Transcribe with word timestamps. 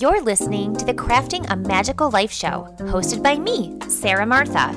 You're 0.00 0.22
listening 0.22 0.74
to 0.76 0.86
the 0.86 0.94
Crafting 0.94 1.44
a 1.50 1.56
Magickal 1.56 2.10
Life 2.10 2.32
show, 2.32 2.74
hosted 2.78 3.22
by 3.22 3.36
me, 3.36 3.76
Sarah 3.86 4.24
Martha. 4.24 4.74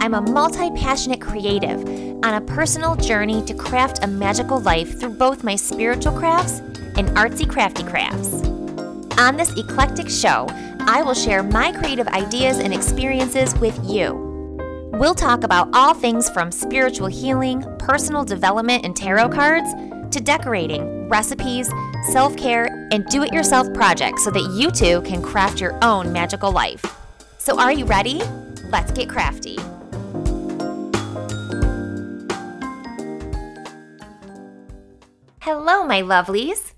I'm 0.00 0.14
a 0.14 0.22
multi 0.22 0.70
passionate 0.70 1.20
creative 1.20 1.78
on 2.24 2.32
a 2.32 2.40
personal 2.40 2.96
journey 2.96 3.44
to 3.44 3.52
craft 3.52 4.02
a 4.02 4.06
magical 4.06 4.58
life 4.58 4.98
through 4.98 5.18
both 5.18 5.44
my 5.44 5.56
spiritual 5.56 6.18
crafts 6.18 6.60
and 6.96 7.08
artsy 7.18 7.46
crafty 7.46 7.82
crafts. 7.82 8.42
On 9.18 9.36
this 9.36 9.52
eclectic 9.58 10.08
show, 10.08 10.46
I 10.86 11.02
will 11.02 11.12
share 11.12 11.42
my 11.42 11.70
creative 11.72 12.08
ideas 12.08 12.60
and 12.60 12.72
experiences 12.72 13.54
with 13.58 13.78
you. 13.84 14.56
We'll 14.94 15.14
talk 15.14 15.44
about 15.44 15.68
all 15.74 15.92
things 15.92 16.30
from 16.30 16.50
spiritual 16.50 17.08
healing, 17.08 17.62
personal 17.78 18.24
development, 18.24 18.86
and 18.86 18.96
tarot 18.96 19.28
cards 19.28 19.68
to 20.12 20.22
decorating, 20.22 20.99
recipes, 21.10 21.70
self 22.10 22.36
care, 22.36 22.88
and 22.92 23.04
do 23.06 23.22
it 23.22 23.32
yourself 23.32 23.72
projects 23.74 24.24
so 24.24 24.30
that 24.30 24.50
you 24.54 24.70
too 24.70 25.02
can 25.02 25.20
craft 25.20 25.60
your 25.60 25.78
own 25.82 26.12
magical 26.12 26.52
life. 26.52 26.84
So, 27.38 27.58
are 27.60 27.72
you 27.72 27.84
ready? 27.84 28.22
Let's 28.70 28.92
get 28.92 29.08
crafty. 29.08 29.58
Hello, 35.40 35.84
my 35.84 36.02
lovelies. 36.02 36.72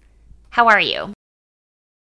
How 0.51 0.69
are 0.69 0.81
you? 0.81 1.13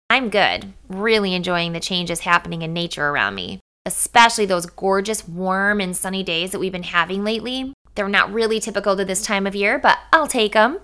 I'm 0.10 0.30
good, 0.30 0.74
really 0.88 1.34
enjoying 1.34 1.74
the 1.74 1.80
changes 1.80 2.22
happening 2.22 2.64
in 2.64 2.74
nature 2.74 3.08
around 3.08 3.36
me, 3.36 3.60
especially 3.86 4.46
those 4.46 4.66
gorgeous, 4.66 5.28
warm, 5.28 5.80
and 5.80 5.96
sunny 5.96 6.24
days 6.24 6.52
that 6.52 6.60
we've 6.60 6.72
been 6.72 6.84
having 6.84 7.24
lately. 7.24 7.74
They're 7.96 8.10
not 8.10 8.34
really 8.34 8.60
typical 8.60 8.98
to 8.98 9.06
this 9.06 9.24
time 9.24 9.48
of 9.48 9.56
year, 9.56 9.80
but 9.80 10.00
I'll 10.12 10.28
take 10.28 10.54
them. 10.54 10.80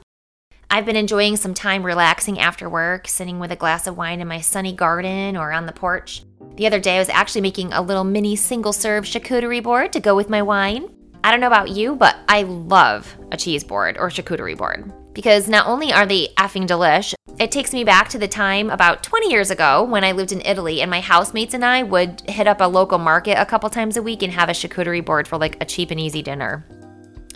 I've 0.69 0.85
been 0.85 0.95
enjoying 0.95 1.37
some 1.37 1.53
time 1.53 1.85
relaxing 1.85 2.39
after 2.39 2.69
work, 2.69 3.07
sitting 3.07 3.39
with 3.39 3.51
a 3.51 3.55
glass 3.55 3.87
of 3.87 3.97
wine 3.97 4.21
in 4.21 4.27
my 4.27 4.41
sunny 4.41 4.73
garden 4.73 5.37
or 5.37 5.51
on 5.51 5.65
the 5.65 5.71
porch. 5.71 6.23
The 6.55 6.67
other 6.67 6.79
day, 6.79 6.95
I 6.95 6.99
was 6.99 7.09
actually 7.09 7.41
making 7.41 7.73
a 7.73 7.81
little 7.81 8.03
mini 8.03 8.35
single 8.35 8.73
serve 8.73 9.05
charcuterie 9.05 9.63
board 9.63 9.93
to 9.93 9.99
go 9.99 10.15
with 10.15 10.29
my 10.29 10.41
wine. 10.41 10.89
I 11.23 11.31
don't 11.31 11.39
know 11.39 11.47
about 11.47 11.69
you, 11.69 11.95
but 11.95 12.15
I 12.27 12.43
love 12.43 13.15
a 13.31 13.37
cheese 13.37 13.63
board 13.63 13.97
or 13.97 14.09
charcuterie 14.09 14.57
board 14.57 14.91
because 15.13 15.47
not 15.47 15.65
only 15.65 15.91
are 15.91 16.05
they 16.05 16.27
effing 16.37 16.67
delish, 16.67 17.13
it 17.39 17.51
takes 17.51 17.73
me 17.73 17.83
back 17.83 18.09
to 18.09 18.17
the 18.17 18.27
time 18.27 18.69
about 18.69 19.01
20 19.01 19.31
years 19.31 19.49
ago 19.49 19.83
when 19.83 20.03
I 20.03 20.11
lived 20.11 20.31
in 20.31 20.41
Italy 20.41 20.81
and 20.81 20.91
my 20.91 21.01
housemates 21.01 21.53
and 21.53 21.65
I 21.65 21.83
would 21.83 22.21
hit 22.29 22.47
up 22.47 22.61
a 22.61 22.67
local 22.67 22.97
market 22.97 23.39
a 23.39 23.45
couple 23.45 23.69
times 23.69 23.97
a 23.97 24.03
week 24.03 24.23
and 24.23 24.31
have 24.31 24.49
a 24.49 24.53
charcuterie 24.53 25.03
board 25.03 25.27
for 25.27 25.37
like 25.37 25.61
a 25.61 25.65
cheap 25.65 25.91
and 25.91 25.99
easy 25.99 26.21
dinner. 26.21 26.65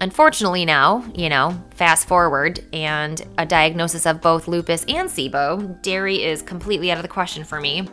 Unfortunately, 0.02 0.64
now, 0.64 1.04
you 1.14 1.28
know, 1.28 1.62
fast 1.76 2.08
forward 2.08 2.64
and 2.72 3.22
a 3.38 3.46
diagnosis 3.46 4.06
of 4.06 4.22
both 4.22 4.48
lupus 4.48 4.86
and 4.88 5.10
SIBO, 5.10 5.82
dairy 5.82 6.24
is 6.24 6.42
completely 6.42 6.90
out 6.90 6.98
of 6.98 7.02
the 7.02 7.10
question 7.10 7.44
for 7.44 7.60
me. 7.60 7.88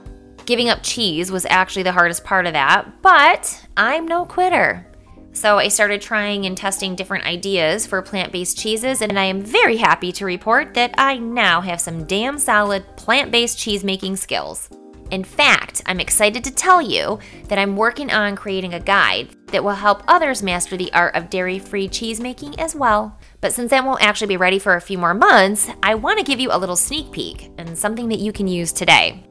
Giving 0.44 0.68
up 0.68 0.78
cheese 0.82 1.32
was 1.32 1.44
actually 1.46 1.82
the 1.82 1.92
hardest 1.92 2.22
part 2.22 2.46
of 2.46 2.52
that, 2.52 3.02
but 3.02 3.66
I'm 3.76 4.06
no 4.06 4.24
quitter. 4.24 4.86
So 5.32 5.58
I 5.58 5.66
started 5.68 6.00
trying 6.00 6.46
and 6.46 6.56
testing 6.56 6.94
different 6.94 7.26
ideas 7.26 7.86
for 7.86 8.00
plant 8.00 8.32
based 8.32 8.56
cheeses, 8.56 9.02
and 9.02 9.18
I 9.18 9.24
am 9.24 9.42
very 9.42 9.76
happy 9.76 10.12
to 10.12 10.24
report 10.24 10.74
that 10.74 10.94
I 10.96 11.18
now 11.18 11.60
have 11.60 11.80
some 11.80 12.06
damn 12.06 12.38
solid 12.38 12.84
plant 12.96 13.32
based 13.32 13.58
cheese 13.58 13.82
making 13.82 14.16
skills. 14.16 14.70
In 15.10 15.22
fact, 15.22 15.82
I'm 15.86 16.00
excited 16.00 16.42
to 16.44 16.50
tell 16.50 16.82
you 16.82 17.20
that 17.44 17.58
I'm 17.58 17.76
working 17.76 18.10
on 18.10 18.34
creating 18.34 18.74
a 18.74 18.80
guide 18.80 19.28
that 19.48 19.62
will 19.62 19.70
help 19.70 20.02
others 20.08 20.42
master 20.42 20.76
the 20.76 20.92
art 20.92 21.14
of 21.14 21.30
dairy 21.30 21.60
free 21.60 21.86
cheese 21.88 22.18
making 22.18 22.58
as 22.58 22.74
well. 22.74 23.16
But 23.40 23.52
since 23.52 23.70
that 23.70 23.84
won't 23.84 24.02
actually 24.02 24.26
be 24.26 24.36
ready 24.36 24.58
for 24.58 24.74
a 24.74 24.80
few 24.80 24.98
more 24.98 25.14
months, 25.14 25.70
I 25.82 25.94
want 25.94 26.18
to 26.18 26.24
give 26.24 26.40
you 26.40 26.50
a 26.50 26.58
little 26.58 26.74
sneak 26.74 27.12
peek 27.12 27.52
and 27.56 27.78
something 27.78 28.08
that 28.08 28.18
you 28.18 28.32
can 28.32 28.48
use 28.48 28.72
today. 28.72 29.22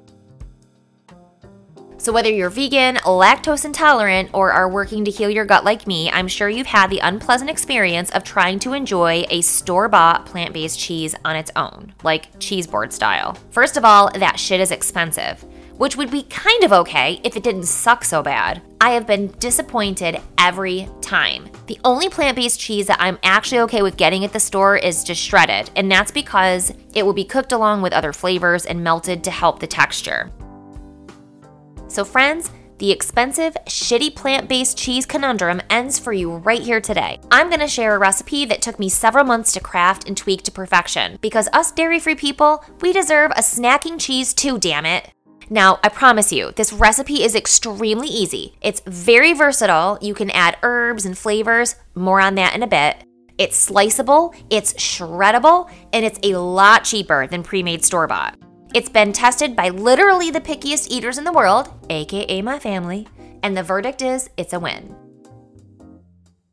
So, 1.98 2.14
whether 2.14 2.30
you're 2.30 2.52
vegan, 2.52 2.98
lactose 2.98 3.66
intolerant, 3.66 4.30
or 4.32 4.52
are 4.52 4.70
working 4.70 5.04
to 5.06 5.12
heal 5.12 5.30
your 5.30 5.44
gut 5.44 5.66
like 5.66 5.88
me, 5.88 6.12
I'm 6.12 6.28
sure 6.28 6.48
you've 6.48 6.68
had 6.68 6.92
the 6.92 7.00
unpleasant 7.00 7.50
experience 7.50 8.12
of 8.12 8.24
trying 8.24 8.60
to 8.60 8.74
enjoy 8.74 9.26
a 9.32 9.42
store 9.42 9.90
bought 9.90 10.28
plant 10.28 10.54
based 10.54 10.80
cheese 10.80 11.16
on 11.26 11.36
its 11.36 11.50
own, 11.56 11.96
like 12.04 12.40
cheese 12.40 12.68
board 12.68 12.94
style. 12.94 13.36
First 13.50 13.76
of 13.76 13.84
all, 13.84 14.12
that 14.12 14.40
shit 14.40 14.60
is 14.60 14.70
expensive 14.70 15.44
which 15.78 15.96
would 15.98 16.12
be 16.12 16.24
kind 16.24 16.64
of 16.64 16.72
okay 16.72 17.20
if 17.24 17.36
it 17.36 17.44
didn't 17.44 17.64
suck 17.64 18.04
so 18.04 18.22
bad. 18.22 18.62
I 18.82 18.92
have 18.92 19.08
been 19.08 19.28
disappointed 19.40 20.22
every 20.38 20.88
time. 21.02 21.50
The 21.68 21.80
only 21.84 22.10
plant 22.10 22.36
based 22.36 22.60
cheese 22.60 22.88
that 22.88 23.02
I'm 23.02 23.20
actually 23.24 23.60
okay 23.62 23.82
with 23.82 23.98
getting 23.98 24.24
at 24.24 24.34
the 24.34 24.40
store 24.40 24.78
is 24.78 25.04
just 25.04 25.22
shredded, 25.22 25.72
and 25.76 25.92
that's 25.92 26.12
because 26.12 26.74
it 26.94 27.06
will 27.06 27.14
be 27.14 27.26
cooked 27.26 27.52
along 27.52 27.82
with 27.82 27.94
other 27.94 28.14
flavors 28.14 28.66
and 28.66 28.84
melted 28.84 29.24
to 29.24 29.32
help 29.32 29.60
the 29.60 29.68
texture. 29.68 30.32
So, 31.88 32.04
friends, 32.04 32.52
the 32.78 32.92
expensive, 32.92 33.56
shitty 33.66 34.16
plant 34.16 34.50
based 34.50 34.78
cheese 34.78 35.06
conundrum 35.06 35.62
ends 35.70 35.98
for 35.98 36.12
you 36.12 36.36
right 36.36 36.62
here 36.62 36.82
today. 36.82 37.20
I'm 37.32 37.50
gonna 37.50 37.68
share 37.68 37.96
a 37.96 38.00
recipe 38.00 38.46
that 38.46 38.62
took 38.62 38.80
me 38.80 38.90
several 38.90 39.24
months 39.24 39.54
to 39.54 39.62
craft 39.62 40.08
and 40.08 40.18
tweak 40.18 40.44
to 40.44 40.52
perfection 40.52 41.18
because 41.22 41.48
us 41.54 41.72
dairy 41.72 42.00
free 42.00 42.16
people, 42.16 42.64
we 42.82 42.92
deserve 42.92 43.32
a 43.32 43.42
snacking 43.42 44.00
cheese 44.00 44.34
too, 44.34 44.60
damn 44.60 44.86
it. 44.86 45.15
Now, 45.50 45.80
I 45.84 45.90
promise 45.90 46.32
you, 46.32 46.52
this 46.56 46.74
recipe 46.74 47.24
is 47.24 47.36
extremely 47.36 48.08
easy. 48.08 48.56
It's 48.62 48.82
very 48.88 49.34
versatile. 49.34 49.98
You 50.02 50.14
can 50.14 50.32
add 50.32 50.58
herbs 50.64 51.06
and 51.06 51.18
flavors, 51.18 51.76
more 51.94 52.20
on 52.20 52.36
that 52.36 52.56
in 52.56 52.64
a 52.64 52.68
bit. 52.68 53.04
It's 53.38 53.58
sliceable, 53.58 54.34
it's 54.50 54.74
shreddable, 54.76 55.70
and 55.94 56.06
it's 56.06 56.20
a 56.24 56.38
lot 56.40 56.84
cheaper 56.84 57.28
than 57.28 57.44
pre 57.44 57.62
made 57.64 57.84
store 57.84 58.08
bought. 58.08 58.38
It's 58.74 58.90
been 58.90 59.14
tested 59.14 59.56
by 59.56 59.70
literally 59.70 60.32
the 60.32 60.42
pickiest 60.42 60.90
eaters 60.90 61.18
in 61.18 61.24
the 61.24 61.32
world, 61.32 61.70
aka 61.90 62.42
my 62.42 62.60
family, 62.60 63.08
and 63.44 63.56
the 63.56 63.64
verdict 63.64 64.02
is 64.02 64.30
it's 64.38 64.54
a 64.54 64.60
win. 64.60 65.05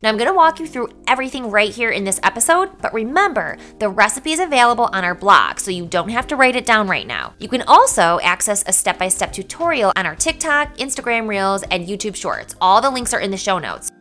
Now, 0.02 0.08
I'm 0.08 0.16
gonna 0.16 0.34
walk 0.34 0.58
you 0.58 0.66
through 0.66 0.88
everything 1.06 1.48
right 1.48 1.70
here 1.70 1.90
in 1.90 2.02
this 2.02 2.18
episode, 2.24 2.70
but 2.80 2.92
remember, 2.92 3.56
the 3.78 3.88
recipe 3.88 4.32
is 4.32 4.40
available 4.40 4.90
on 4.92 5.04
our 5.04 5.14
blog, 5.14 5.60
so 5.60 5.70
you 5.70 5.86
don't 5.86 6.08
have 6.08 6.26
to 6.26 6.36
write 6.36 6.56
it 6.56 6.66
down 6.66 6.88
right 6.88 7.06
now. 7.06 7.34
You 7.38 7.48
can 7.48 7.62
also 7.62 8.18
access 8.20 8.64
a 8.66 8.72
step 8.72 8.98
by 8.98 9.06
step 9.06 9.32
tutorial 9.32 9.92
on 9.94 10.04
our 10.04 10.16
TikTok, 10.16 10.76
Instagram 10.78 11.28
Reels, 11.28 11.62
and 11.70 11.86
YouTube 11.86 12.16
Shorts. 12.16 12.56
All 12.60 12.80
the 12.80 12.90
links 12.90 13.14
are 13.14 13.20
in 13.20 13.30
the 13.30 13.36
show 13.36 13.60
notes. 13.60 13.92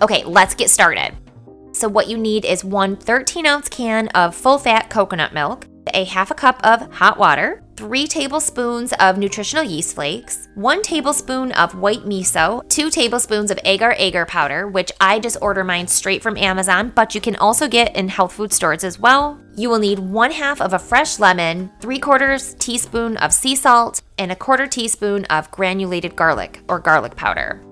Okay, 0.00 0.22
let's 0.22 0.54
get 0.54 0.70
started. 0.70 1.16
So, 1.72 1.88
what 1.88 2.06
you 2.06 2.16
need 2.16 2.44
is 2.44 2.64
one 2.64 2.94
13 2.94 3.44
ounce 3.44 3.68
can 3.68 4.06
of 4.08 4.36
full 4.36 4.58
fat 4.58 4.88
coconut 4.88 5.34
milk, 5.34 5.66
a 5.92 6.04
half 6.04 6.30
a 6.30 6.34
cup 6.34 6.60
of 6.64 6.92
hot 6.92 7.18
water, 7.18 7.64
3 7.78 8.08
tablespoons 8.08 8.92
of 8.94 9.18
nutritional 9.18 9.62
yeast 9.62 9.94
flakes, 9.94 10.48
1 10.56 10.82
tablespoon 10.82 11.52
of 11.52 11.76
white 11.76 12.00
miso, 12.00 12.68
2 12.68 12.90
tablespoons 12.90 13.52
of 13.52 13.58
agar 13.64 13.94
agar 13.98 14.26
powder, 14.26 14.66
which 14.66 14.90
I 15.00 15.20
just 15.20 15.36
order 15.40 15.62
mine 15.62 15.86
straight 15.86 16.20
from 16.20 16.36
Amazon, 16.36 16.90
but 16.96 17.14
you 17.14 17.20
can 17.20 17.36
also 17.36 17.68
get 17.68 17.94
in 17.94 18.08
health 18.08 18.32
food 18.32 18.52
stores 18.52 18.82
as 18.82 18.98
well. 18.98 19.40
You 19.54 19.70
will 19.70 19.78
need 19.78 20.00
1 20.00 20.32
half 20.32 20.60
of 20.60 20.72
a 20.72 20.78
fresh 20.80 21.20
lemon, 21.20 21.70
3 21.80 22.00
quarters 22.00 22.54
teaspoon 22.54 23.16
of 23.18 23.32
sea 23.32 23.54
salt, 23.54 24.02
and 24.18 24.32
a 24.32 24.36
quarter 24.36 24.66
teaspoon 24.66 25.24
of 25.26 25.48
granulated 25.52 26.16
garlic 26.16 26.60
or 26.68 26.80
garlic 26.80 27.14
powder. 27.14 27.62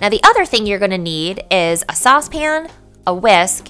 Now, 0.00 0.08
the 0.08 0.24
other 0.24 0.46
thing 0.46 0.64
you're 0.64 0.78
gonna 0.78 0.96
need 0.96 1.44
is 1.50 1.84
a 1.86 1.94
saucepan, 1.94 2.68
a 3.06 3.12
whisk, 3.12 3.68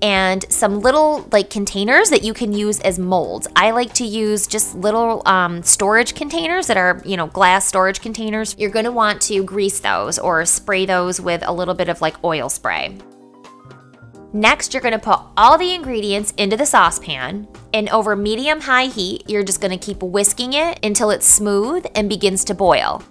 and 0.00 0.44
some 0.52 0.80
little 0.80 1.28
like 1.32 1.50
containers 1.50 2.10
that 2.10 2.22
you 2.22 2.32
can 2.32 2.52
use 2.52 2.80
as 2.80 2.98
molds. 2.98 3.46
I 3.56 3.70
like 3.72 3.92
to 3.94 4.04
use 4.04 4.46
just 4.46 4.74
little 4.74 5.22
um, 5.26 5.62
storage 5.62 6.14
containers 6.14 6.66
that 6.68 6.76
are, 6.76 7.02
you 7.04 7.16
know, 7.16 7.26
glass 7.26 7.66
storage 7.66 8.00
containers. 8.00 8.54
You're 8.58 8.70
going 8.70 8.84
to 8.84 8.92
want 8.92 9.20
to 9.22 9.42
grease 9.44 9.80
those 9.80 10.18
or 10.18 10.44
spray 10.44 10.86
those 10.86 11.20
with 11.20 11.42
a 11.46 11.52
little 11.52 11.74
bit 11.74 11.88
of 11.88 12.00
like 12.00 12.22
oil 12.24 12.48
spray. 12.48 12.96
Next, 14.32 14.74
you're 14.74 14.82
gonna 14.82 14.98
put 14.98 15.20
all 15.38 15.56
the 15.56 15.72
ingredients 15.72 16.34
into 16.36 16.54
the 16.54 16.66
saucepan, 16.66 17.48
and 17.72 17.88
over 17.88 18.14
medium 18.14 18.60
high 18.60 18.84
heat, 18.84 19.24
you're 19.26 19.42
just 19.42 19.62
gonna 19.62 19.78
keep 19.78 20.02
whisking 20.02 20.52
it 20.52 20.78
until 20.84 21.08
it's 21.08 21.26
smooth 21.26 21.86
and 21.94 22.10
begins 22.10 22.44
to 22.44 22.54
boil. 22.54 23.02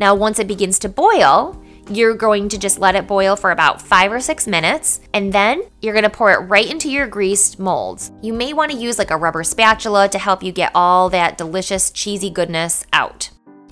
Now, 0.00 0.16
once 0.16 0.40
it 0.40 0.48
begins 0.48 0.80
to 0.80 0.88
boil, 0.88 1.61
you're 1.90 2.14
going 2.14 2.48
to 2.48 2.58
just 2.58 2.78
let 2.78 2.94
it 2.94 3.06
boil 3.06 3.36
for 3.36 3.50
about 3.50 3.82
five 3.82 4.12
or 4.12 4.20
six 4.20 4.46
minutes, 4.46 5.00
and 5.12 5.32
then 5.32 5.62
you're 5.80 5.94
gonna 5.94 6.10
pour 6.10 6.32
it 6.32 6.48
right 6.48 6.70
into 6.70 6.90
your 6.90 7.06
greased 7.06 7.58
molds. 7.58 8.12
You 8.22 8.32
may 8.32 8.52
wanna 8.52 8.74
use 8.74 8.98
like 8.98 9.10
a 9.10 9.16
rubber 9.16 9.42
spatula 9.42 10.08
to 10.08 10.18
help 10.18 10.42
you 10.42 10.52
get 10.52 10.72
all 10.74 11.10
that 11.10 11.36
delicious 11.36 11.90
cheesy 11.90 12.30
goodness 12.30 12.84
out. 12.92 13.30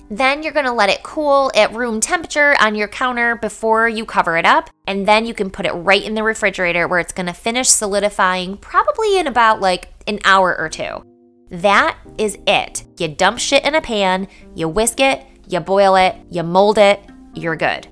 Then 0.09 0.43
you're 0.43 0.51
gonna 0.51 0.73
let 0.73 0.89
it 0.89 1.03
cool 1.03 1.51
at 1.55 1.73
room 1.73 2.01
temperature 2.01 2.53
on 2.59 2.75
your 2.75 2.89
counter 2.89 3.37
before 3.37 3.87
you 3.87 4.05
cover 4.05 4.35
it 4.35 4.45
up, 4.45 4.69
and 4.85 5.07
then 5.07 5.25
you 5.25 5.33
can 5.33 5.49
put 5.49 5.65
it 5.65 5.71
right 5.71 6.03
in 6.03 6.15
the 6.15 6.23
refrigerator 6.23 6.87
where 6.87 6.99
it's 6.99 7.13
gonna 7.13 7.33
finish 7.33 7.69
solidifying 7.69 8.57
probably 8.57 9.17
in 9.17 9.27
about 9.27 9.61
like 9.61 9.93
an 10.07 10.19
hour 10.25 10.57
or 10.59 10.67
two. 10.67 11.05
That 11.49 11.97
is 12.17 12.37
it. 12.45 12.83
You 12.97 13.07
dump 13.07 13.39
shit 13.39 13.65
in 13.65 13.75
a 13.75 13.81
pan, 13.81 14.27
you 14.53 14.67
whisk 14.67 14.99
it, 14.99 15.25
you 15.47 15.61
boil 15.61 15.95
it, 15.95 16.15
you 16.29 16.43
mold 16.43 16.77
it, 16.77 17.01
you're 17.33 17.55
good. 17.55 17.87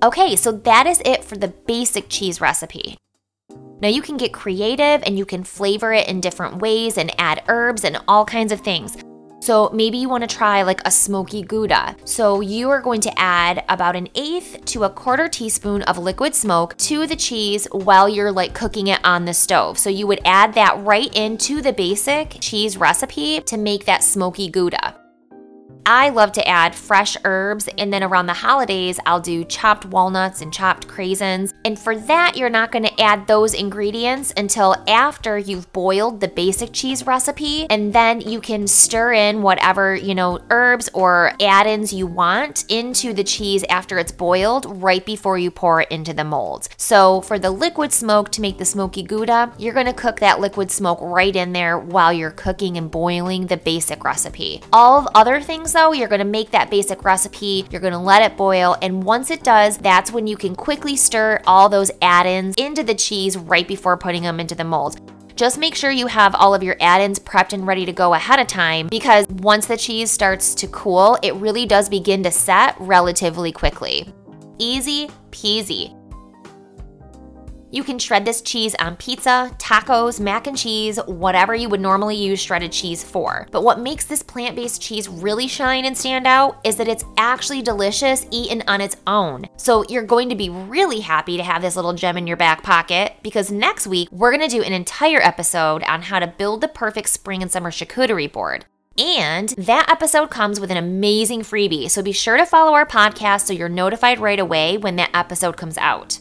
Okay, 0.00 0.36
so 0.36 0.52
that 0.52 0.86
is 0.86 1.02
it 1.04 1.24
for 1.24 1.36
the 1.36 1.48
basic 1.48 2.08
cheese 2.08 2.40
recipe. 2.40 2.96
Now, 3.80 3.88
you 3.88 4.00
can 4.00 4.16
get 4.16 4.32
creative 4.32 5.02
and 5.04 5.18
you 5.18 5.24
can 5.24 5.42
flavor 5.42 5.92
it 5.92 6.08
in 6.08 6.20
different 6.20 6.60
ways 6.60 6.98
and 6.98 7.12
add 7.18 7.42
herbs 7.48 7.84
and 7.84 8.00
all 8.06 8.24
kinds 8.24 8.52
of 8.52 8.60
things. 8.60 8.96
So 9.40 9.70
maybe 9.72 9.98
you 9.98 10.08
want 10.08 10.28
to 10.28 10.36
try 10.36 10.62
like 10.62 10.80
a 10.84 10.90
smoky 10.90 11.42
Gouda. 11.42 11.96
So 12.04 12.40
you 12.40 12.70
are 12.70 12.80
going 12.80 13.00
to 13.02 13.18
add 13.18 13.64
about 13.68 13.96
an 13.96 14.08
eighth 14.14 14.64
to 14.66 14.84
a 14.84 14.90
quarter 14.90 15.28
teaspoon 15.28 15.82
of 15.82 15.98
liquid 15.98 16.34
smoke 16.34 16.76
to 16.78 17.06
the 17.06 17.16
cheese 17.16 17.66
while 17.70 18.08
you're 18.08 18.32
like 18.32 18.54
cooking 18.54 18.88
it 18.88 19.00
on 19.04 19.24
the 19.24 19.34
stove. 19.34 19.78
So 19.78 19.90
you 19.90 20.06
would 20.06 20.20
add 20.24 20.54
that 20.54 20.84
right 20.84 21.12
into 21.16 21.60
the 21.60 21.72
basic 21.72 22.36
cheese 22.40 22.76
recipe 22.76 23.40
to 23.40 23.56
make 23.56 23.84
that 23.86 24.04
smoky 24.04 24.48
Gouda. 24.48 25.07
I 25.90 26.10
love 26.10 26.32
to 26.32 26.46
add 26.46 26.74
fresh 26.74 27.16
herbs, 27.24 27.66
and 27.78 27.90
then 27.90 28.04
around 28.04 28.26
the 28.26 28.34
holidays, 28.34 29.00
I'll 29.06 29.22
do 29.22 29.42
chopped 29.42 29.86
walnuts 29.86 30.42
and 30.42 30.52
chopped 30.52 30.86
craisins. 30.86 31.54
And 31.64 31.78
for 31.78 31.96
that, 31.96 32.36
you're 32.36 32.50
not 32.50 32.72
gonna 32.72 32.90
add 32.98 33.26
those 33.26 33.54
ingredients 33.54 34.34
until 34.36 34.76
after 34.86 35.38
you've 35.38 35.72
boiled 35.72 36.20
the 36.20 36.28
basic 36.28 36.74
cheese 36.74 37.06
recipe, 37.06 37.66
and 37.70 37.94
then 37.94 38.20
you 38.20 38.38
can 38.38 38.66
stir 38.66 39.14
in 39.14 39.40
whatever, 39.40 39.96
you 39.96 40.14
know, 40.14 40.40
herbs 40.50 40.90
or 40.92 41.32
add 41.40 41.66
ins 41.66 41.90
you 41.90 42.06
want 42.06 42.66
into 42.68 43.14
the 43.14 43.24
cheese 43.24 43.64
after 43.70 43.98
it's 43.98 44.12
boiled 44.12 44.66
right 44.82 45.06
before 45.06 45.38
you 45.38 45.50
pour 45.50 45.80
it 45.80 45.90
into 45.90 46.12
the 46.12 46.22
mold. 46.22 46.68
So 46.76 47.22
for 47.22 47.38
the 47.38 47.50
liquid 47.50 47.94
smoke 47.94 48.30
to 48.32 48.42
make 48.42 48.58
the 48.58 48.66
smoky 48.66 49.02
Gouda, 49.02 49.54
you're 49.56 49.72
gonna 49.72 49.94
cook 49.94 50.20
that 50.20 50.38
liquid 50.38 50.70
smoke 50.70 50.98
right 51.00 51.34
in 51.34 51.54
there 51.54 51.78
while 51.78 52.12
you're 52.12 52.30
cooking 52.30 52.76
and 52.76 52.90
boiling 52.90 53.46
the 53.46 53.56
basic 53.56 54.04
recipe. 54.04 54.60
All 54.70 54.98
of 54.98 55.08
other 55.14 55.40
things, 55.40 55.77
though, 55.78 55.92
you're 55.92 56.08
gonna 56.08 56.24
make 56.24 56.50
that 56.50 56.70
basic 56.70 57.04
recipe, 57.04 57.64
you're 57.70 57.80
gonna 57.80 58.02
let 58.02 58.20
it 58.20 58.36
boil, 58.36 58.76
and 58.82 59.04
once 59.04 59.30
it 59.30 59.44
does, 59.44 59.78
that's 59.78 60.10
when 60.10 60.26
you 60.26 60.36
can 60.36 60.56
quickly 60.56 60.96
stir 60.96 61.40
all 61.46 61.68
those 61.68 61.88
add 62.02 62.26
ins 62.26 62.56
into 62.56 62.82
the 62.82 62.94
cheese 62.96 63.36
right 63.38 63.68
before 63.68 63.96
putting 63.96 64.24
them 64.24 64.40
into 64.40 64.56
the 64.56 64.64
mold. 64.64 65.00
just 65.36 65.56
make 65.56 65.76
sure 65.76 65.92
you 65.92 66.08
have 66.08 66.34
all 66.34 66.52
of 66.52 66.64
your 66.64 66.76
add 66.80 67.00
ins 67.00 67.20
prepped 67.20 67.52
and 67.52 67.64
ready 67.64 67.86
to 67.86 67.92
go 67.92 68.12
ahead 68.12 68.40
of 68.40 68.48
time 68.48 68.88
because 68.88 69.24
once 69.28 69.66
the 69.66 69.76
cheese 69.76 70.10
starts 70.10 70.52
to 70.52 70.66
cool, 70.66 71.16
it 71.22 71.32
really 71.36 71.64
does 71.64 71.88
begin 71.88 72.24
to 72.24 72.30
set 72.32 72.74
relatively 72.80 73.52
quickly. 73.52 74.12
Easy 74.58 75.08
peasy. 75.30 75.97
You 77.70 77.84
can 77.84 77.98
shred 77.98 78.24
this 78.24 78.40
cheese 78.40 78.74
on 78.76 78.96
pizza, 78.96 79.54
tacos, 79.58 80.20
mac 80.20 80.46
and 80.46 80.56
cheese, 80.56 80.98
whatever 81.06 81.54
you 81.54 81.68
would 81.68 81.80
normally 81.80 82.16
use 82.16 82.40
shredded 82.40 82.72
cheese 82.72 83.04
for. 83.04 83.46
But 83.50 83.62
what 83.62 83.78
makes 83.78 84.06
this 84.06 84.22
plant 84.22 84.56
based 84.56 84.80
cheese 84.80 85.08
really 85.08 85.48
shine 85.48 85.84
and 85.84 85.96
stand 85.96 86.26
out 86.26 86.60
is 86.64 86.76
that 86.76 86.88
it's 86.88 87.04
actually 87.18 87.60
delicious 87.60 88.26
eaten 88.30 88.62
on 88.68 88.80
its 88.80 88.96
own. 89.06 89.46
So 89.58 89.84
you're 89.88 90.02
going 90.02 90.30
to 90.30 90.34
be 90.34 90.48
really 90.48 91.00
happy 91.00 91.36
to 91.36 91.42
have 91.42 91.60
this 91.60 91.76
little 91.76 91.92
gem 91.92 92.16
in 92.16 92.26
your 92.26 92.38
back 92.38 92.62
pocket 92.62 93.16
because 93.22 93.50
next 93.50 93.86
week 93.86 94.08
we're 94.10 94.34
going 94.34 94.48
to 94.48 94.56
do 94.56 94.62
an 94.62 94.72
entire 94.72 95.20
episode 95.20 95.82
on 95.82 96.02
how 96.02 96.20
to 96.20 96.26
build 96.26 96.62
the 96.62 96.68
perfect 96.68 97.10
spring 97.10 97.42
and 97.42 97.50
summer 97.50 97.70
charcuterie 97.70 98.32
board. 98.32 98.64
And 98.96 99.50
that 99.50 99.88
episode 99.90 100.30
comes 100.30 100.58
with 100.58 100.70
an 100.70 100.76
amazing 100.76 101.42
freebie. 101.42 101.90
So 101.90 102.02
be 102.02 102.12
sure 102.12 102.36
to 102.36 102.46
follow 102.46 102.72
our 102.72 102.86
podcast 102.86 103.42
so 103.42 103.52
you're 103.52 103.68
notified 103.68 104.18
right 104.18 104.40
away 104.40 104.76
when 104.76 104.96
that 104.96 105.10
episode 105.14 105.56
comes 105.56 105.78
out. 105.78 106.18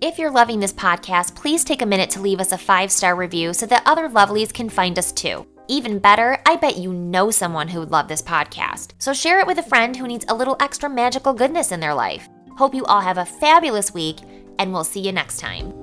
If 0.00 0.16
you're 0.16 0.30
loving 0.30 0.60
this 0.60 0.72
podcast, 0.72 1.34
please 1.34 1.64
take 1.64 1.82
a 1.82 1.86
minute 1.86 2.08
to 2.10 2.20
leave 2.20 2.38
us 2.38 2.52
a 2.52 2.58
five 2.58 2.92
star 2.92 3.16
review 3.16 3.52
so 3.52 3.66
that 3.66 3.82
other 3.84 4.08
lovelies 4.08 4.52
can 4.52 4.68
find 4.68 4.96
us 4.96 5.10
too. 5.10 5.44
Even 5.66 5.98
better, 5.98 6.38
I 6.46 6.54
bet 6.54 6.76
you 6.76 6.92
know 6.92 7.32
someone 7.32 7.66
who 7.66 7.80
would 7.80 7.90
love 7.90 8.06
this 8.06 8.22
podcast. 8.22 8.92
So 8.98 9.12
share 9.12 9.40
it 9.40 9.46
with 9.46 9.58
a 9.58 9.62
friend 9.62 9.96
who 9.96 10.06
needs 10.06 10.24
a 10.28 10.34
little 10.34 10.56
extra 10.60 10.88
magical 10.88 11.32
goodness 11.32 11.72
in 11.72 11.80
their 11.80 11.94
life. 11.94 12.28
Hope 12.56 12.76
you 12.76 12.84
all 12.84 13.00
have 13.00 13.18
a 13.18 13.24
fabulous 13.24 13.92
week, 13.92 14.18
and 14.60 14.72
we'll 14.72 14.84
see 14.84 15.00
you 15.00 15.10
next 15.10 15.40
time. 15.40 15.74